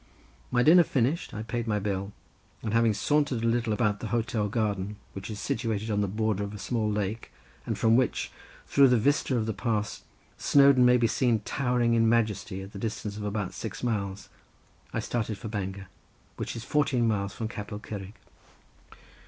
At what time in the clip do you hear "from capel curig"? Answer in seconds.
17.33-18.13